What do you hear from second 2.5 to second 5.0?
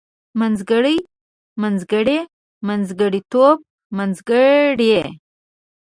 منځګړيتوب منځګړۍ